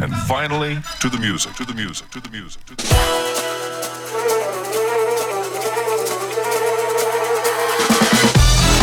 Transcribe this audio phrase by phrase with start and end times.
[0.00, 2.92] and finally to the music, to the music, to the music, to the music.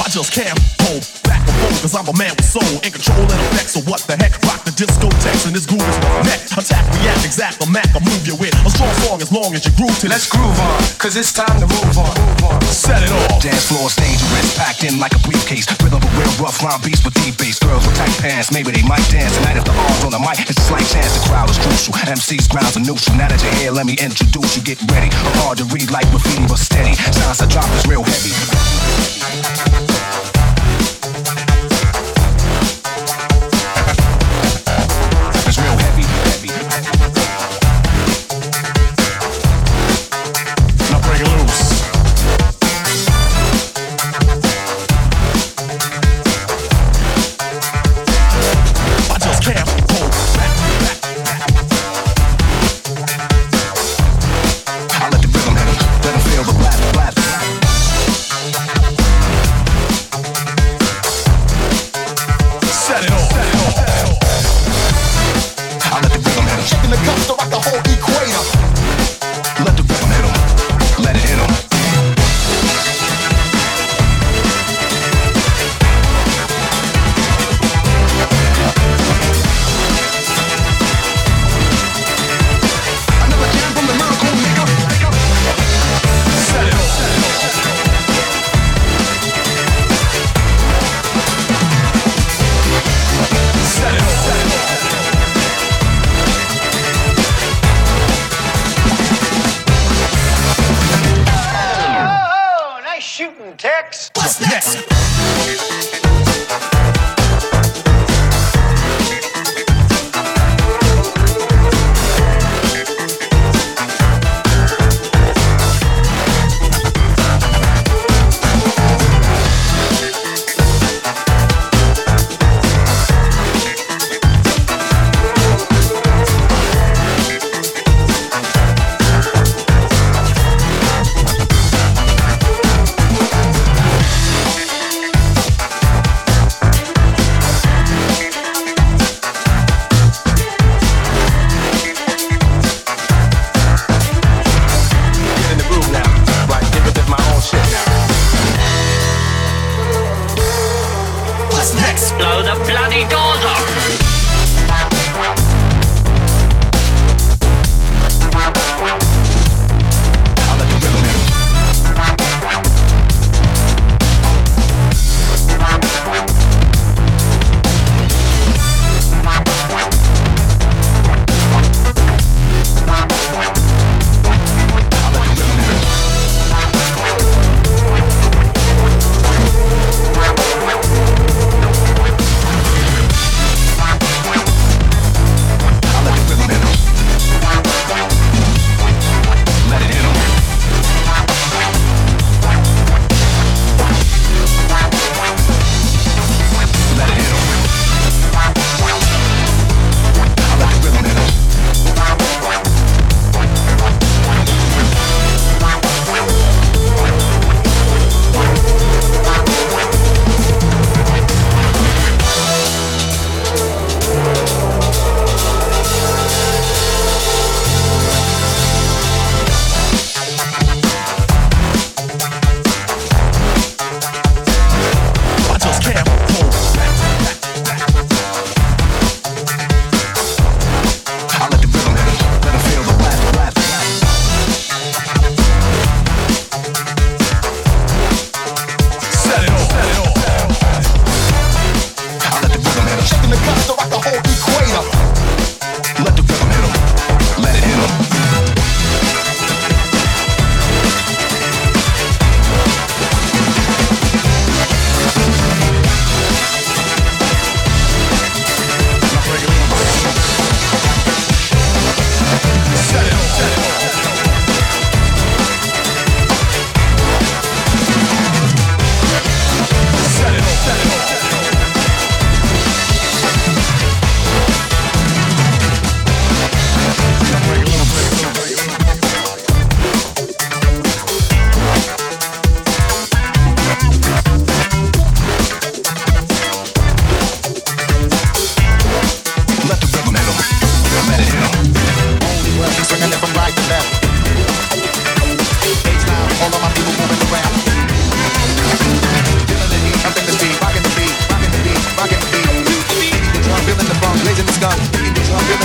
[0.00, 0.79] I just can't
[1.22, 4.02] back and forth Cause I'm a man with soul In control and effects So what
[4.10, 7.86] the heck Rock the discotheques And this groove is neck Attack, react, exact, the Mac
[7.94, 10.58] I move you with A strong song as long as you groove to Let's groove
[10.58, 12.10] on, cause it's time to move on.
[12.16, 12.60] Move on.
[12.66, 15.66] Set it off Dance floor's dangerous, packed in like a briefcase.
[15.80, 17.58] Rhythm of a real rough line beats with deep bass.
[17.58, 20.38] Girls with tight pants, maybe they might dance tonight if the arms on the mic.
[20.44, 21.94] It's a slight chance the crowd is crucial.
[22.04, 23.16] MC's grounds are neutral.
[23.16, 24.62] Now that you're here, let me introduce you.
[24.62, 25.08] Get ready.
[25.40, 26.94] Hard to read like graffiti, but steady.
[26.94, 28.32] Sounds I drop is real heavy.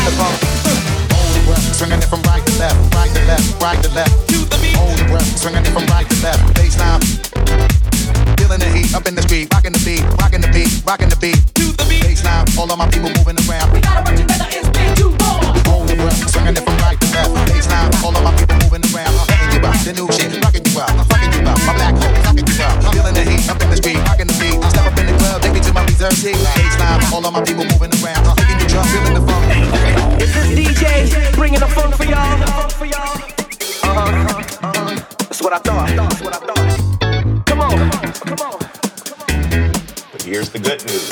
[0.06, 0.38] The funk.
[1.10, 4.14] Hold breath, swinging it from right to left, right to left, right to left.
[4.78, 7.02] Hold the breath, swinging it from right to left, baseline.
[8.38, 11.18] Feeling the heat up in the street, rocking the beat, rocking the beat, rocking the
[11.18, 11.42] beat.
[11.58, 12.06] To the beat.
[12.06, 13.74] Baseline, all of my people moving around.
[13.74, 15.42] We gotta work together, it's been too long.
[15.66, 18.86] Hold the breath, swinging it from right to left, baseline, all of my people moving
[18.94, 19.10] around.
[19.26, 22.14] Fucking you out, the new shit, rocking you out, fucking you out, my black hole,
[22.30, 22.78] fucking you out.
[22.94, 24.62] Feeling the heat up in the street, rocking the beat.
[24.70, 26.38] Step up in the club, take me to my reserve seat.
[26.54, 28.22] Baseline, all of my people moving around,
[31.56, 33.02] bringing the funk for y'all?
[33.84, 34.02] Uh-huh,
[34.64, 34.96] uh-huh.
[35.20, 35.90] That's what I thought.
[35.96, 37.46] That's what I thought.
[37.46, 38.60] Come on, come on.
[40.12, 41.10] But here's the good news.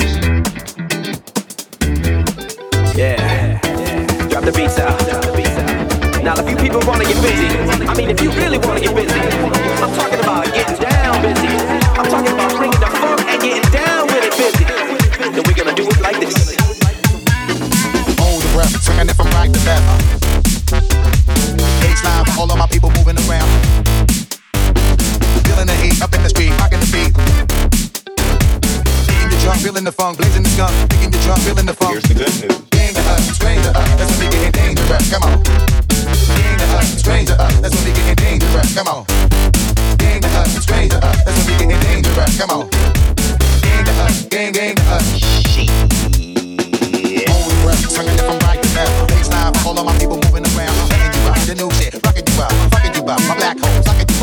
[2.96, 4.28] Yeah, yeah.
[4.28, 4.98] Drop the beats out.
[5.08, 6.22] Drop the beats out.
[6.22, 7.48] Now, if you people wanna get busy,
[7.86, 11.48] I mean, if you really wanna get busy, I'm talking about getting down busy.
[11.96, 14.64] I'm talking about bringing the funk and getting down with it busy.
[14.64, 16.56] Then we're gonna do it like this.
[18.18, 20.13] Hold the breath, swinging it from right to left.
[21.94, 23.46] Baseline, all of my people moving around.
[25.46, 27.14] Feeling the heat up in the street, rocking the beat.
[29.42, 30.74] Drum, feeling the funk, blazing the skunk.
[30.90, 31.92] Picking the drum, feeling the funk.
[31.92, 32.58] Here's the good news.
[32.74, 35.10] Gang to us, to us, that's when we getting dangerous.
[35.12, 35.42] Come on.
[36.34, 38.74] Gang to us, to us, that's when we getting dangerous.
[38.74, 39.06] Come on.
[39.98, 42.38] Gang to us, strange to us, that's when we getting dangerous.
[42.40, 42.70] Come on.
[43.62, 45.53] Gang to us, gang, gang to us.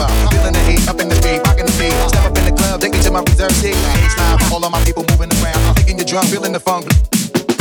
[0.01, 0.33] 12.
[0.33, 1.94] Feeling the heat up in the street, rocking the beat.
[2.09, 3.77] Step up in the club, take me to my reserve seat.
[3.77, 5.77] Age time, all of my people moving around.
[6.27, 6.89] Feeling the funk.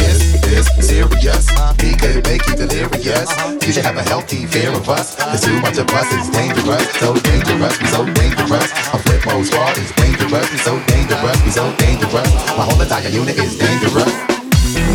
[0.00, 1.46] This is serious.
[1.78, 3.28] He could make you delirious.
[3.30, 3.60] Uh-huh.
[3.60, 5.14] You should have a healthy fear of us.
[5.16, 6.82] There's too much of us, it's dangerous.
[6.96, 8.68] So dangerous, we so dangerous.
[8.90, 10.46] A Flipmode Squad is dangerous.
[10.50, 12.30] We so dangerous, we so dangerous.
[12.56, 14.10] My whole entire unit is dangerous.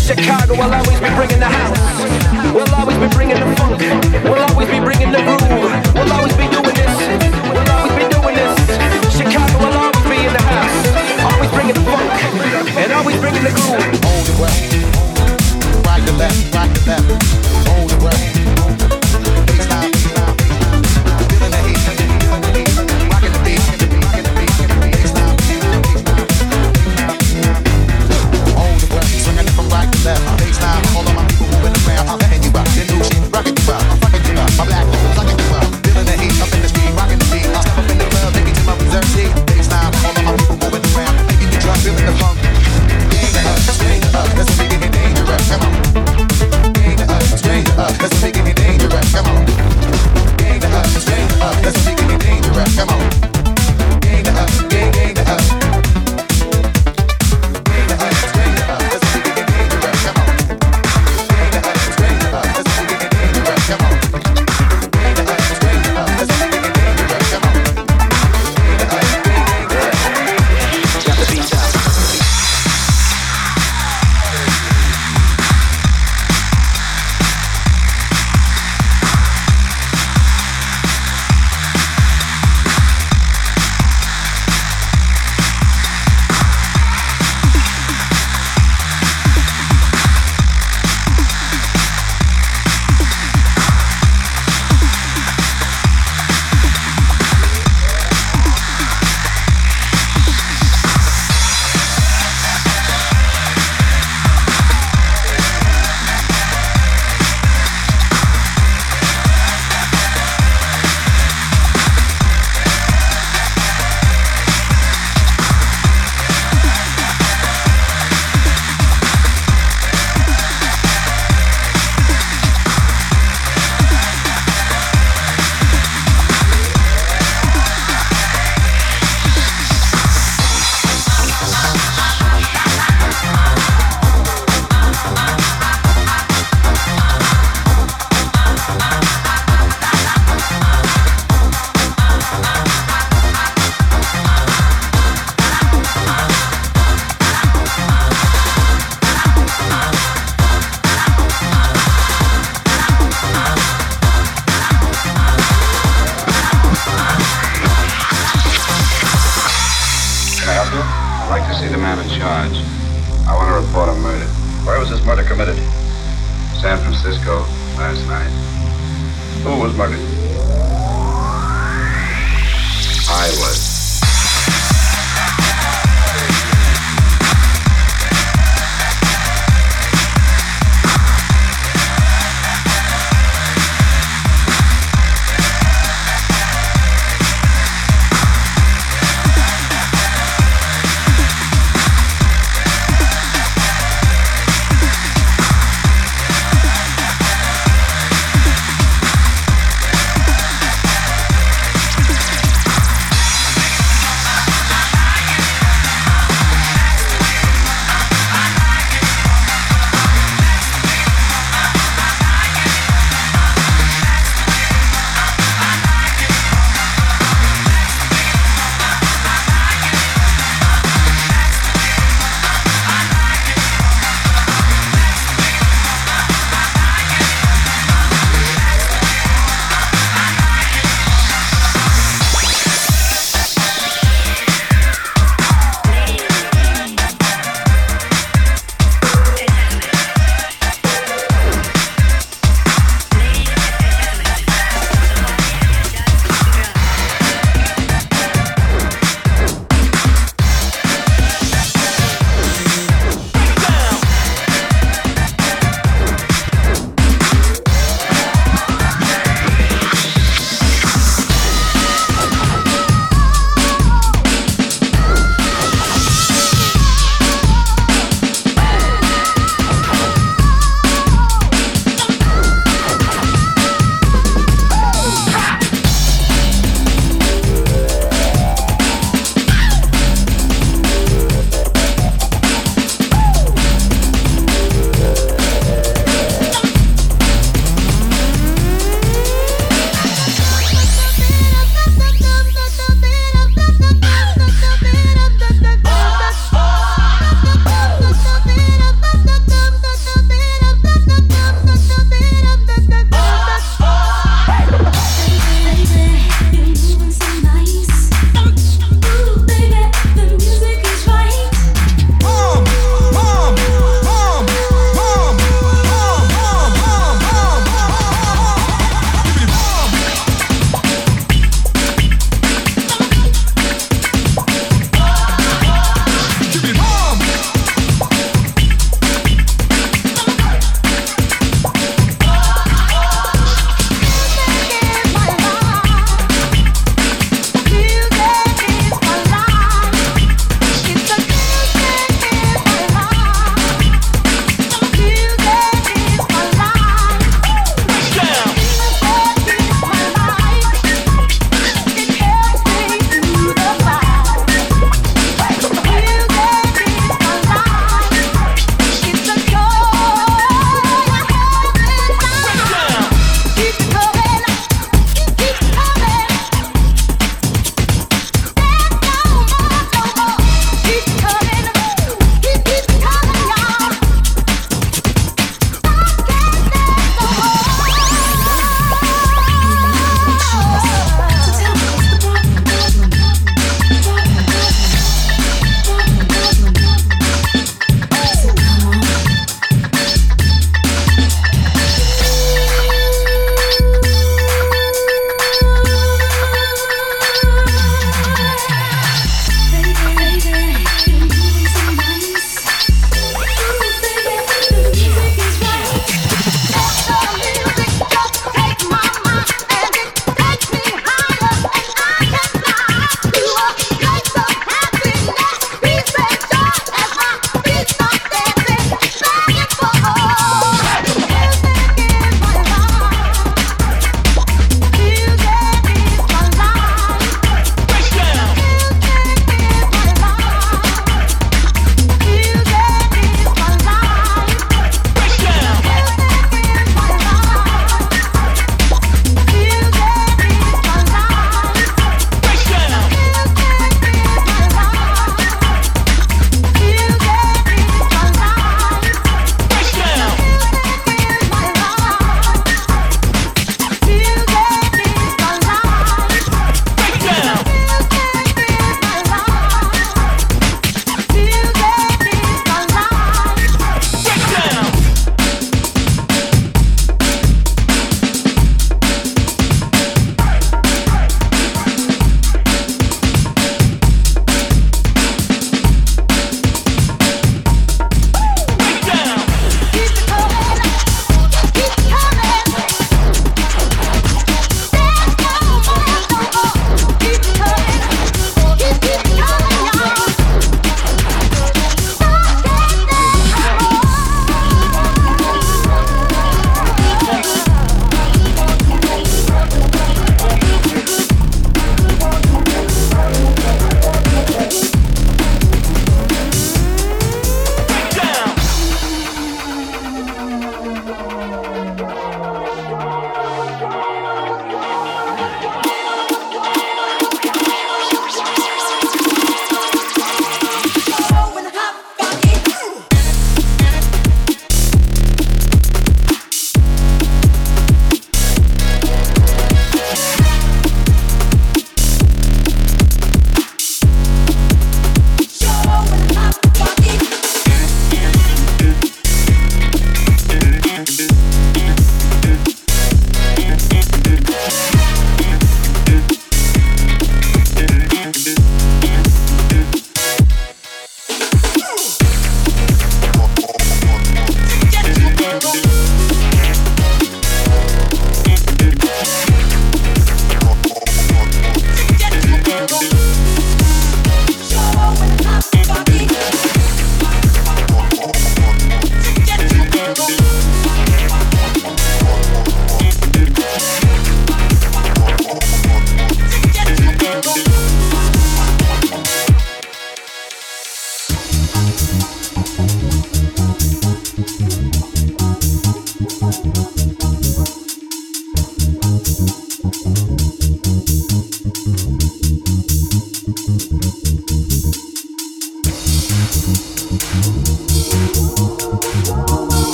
[0.00, 1.76] Chicago, I'll always be bringing the house.
[2.50, 3.78] We'll always be bringing the funk.
[4.24, 5.94] We'll always be bringing the groove.
[5.94, 6.65] We'll always be doing.
[13.26, 14.04] Bringing the groove.
[14.04, 15.86] Hold the breath.
[15.86, 17.45] Right to left, right to left.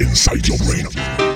[0.00, 1.27] inside your brain.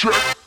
[0.00, 0.39] Check.